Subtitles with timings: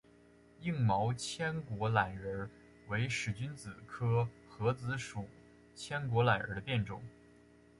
[0.61, 2.49] 硬毛千果榄仁
[2.87, 5.27] 为使君子科诃子属
[5.75, 7.03] 千果榄仁的变种。